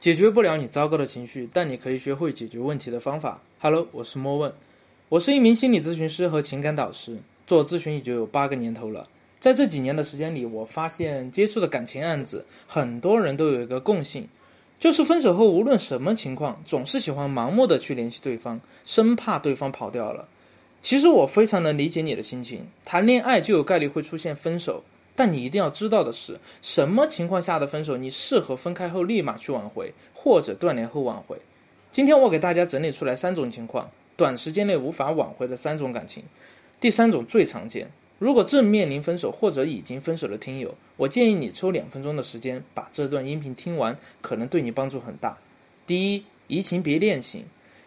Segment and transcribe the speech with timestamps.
[0.00, 3.42] 解决不了你糟糕的情绪，但你可以学会解决问题的方法。
[3.58, 4.52] Hello，我是莫问，
[5.08, 9.08] 我是一名心理咨询师和情感导师，做咨询已经有八个年头了。
[9.40, 14.28] 在这几年的时间里，我发现接触的感情案子，很多人都有一个共性，
[14.78, 20.28] 就是分手后无论什么情况，总是喜欢盲目的去联系对方，生怕对方跑掉了。
[20.80, 24.84] 其实我非常能理解你的心情，谈恋爱就有概率会出现分手。
[25.18, 31.38] 但你一定要知道的是，什么情况下的分手你适合分开后立马去挽回，或者断联后挽回？
[31.90, 36.22] 今天我给大家整理出来三种情况，短时间内无法挽回的三种感情。
[36.80, 45.36] 第三种最常见，如果正面临分手或者已经分手的听友，我建议你抽两分钟的时间把这段音频听完，可能对你帮助很大。
[45.88, 47.42] 第一，移情别恋型，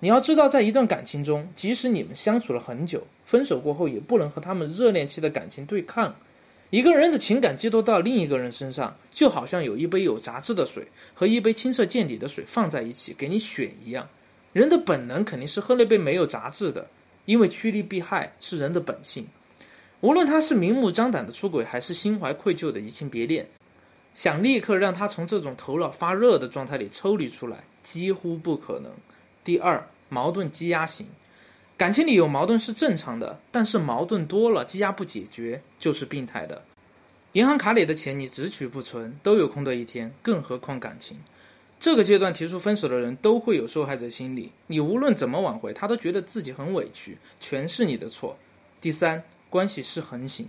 [0.00, 6.14] 你要知道，在一段感情中，即使你们相处了很久，分手过后也不能和他们热恋期的感情对抗。
[6.74, 14.08] 一个人的情感寄托到另一个人身上，就好像有一杯有杂质的水和一杯清澈见底的水放在一起给你选一样。
[14.52, 16.88] 人的本能肯定是喝那杯没有杂质的，
[17.26, 19.24] 因为趋利避害是人的本性。
[20.00, 23.46] 无论他是明目张胆的出轨，还是心怀愧疚的移情别恋，
[24.12, 28.90] 想立刻让他从这种头脑发热的状态里抽离出来，几乎不可能。
[29.44, 31.06] 第二，矛盾积压型。
[31.76, 36.62] 感情里有矛盾是正常的，但是矛盾多了积压不解决就是病态的。
[37.32, 41.18] 银行卡里的钱你只取不存，都有空的一天，更何况感情？
[41.80, 48.38] 这个阶段提出分手的人都会有受害者心理，你无论怎么挽回，他都觉得自己很委屈，全是你的错。
[48.80, 50.48] 第三，关系失衡型，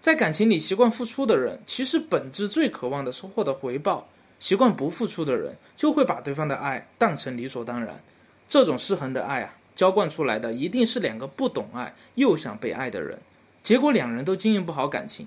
[0.00, 4.08] 在感情里习惯付出的人，其实本质最渴望的是获得回报；
[4.40, 8.02] 习惯不付出的人，就会把对方的爱当成理所当然。
[8.48, 9.54] 这种失衡的爱啊。
[9.74, 13.18] 浇灌出来的一定是两个不懂爱又想被爱的人，
[13.62, 15.26] 结果两人都经营不好感情。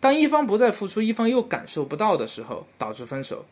[0.00, 3.44] 当一方不再付出，一方又感受不到的时候，导致分手，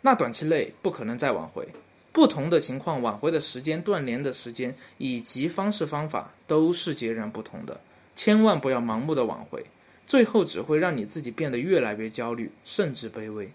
[0.00, 1.66] 那短期内不可能再挽回。
[2.12, 7.80] 不同的情况，挽回的时间、断联的时间以及方式方法都是截然不同的。
[8.14, 9.64] 千万不要盲目的挽回，
[10.06, 13.50] 最后只会让你自己变得越来越焦虑，甚至卑微。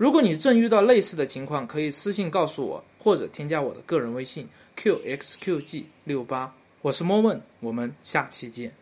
[0.00, 8.72] 如果你正遇到类似的情况，可以私信告诉我，或者添加我的个人微信 qxqg 六八，我是莫问，我们下期见。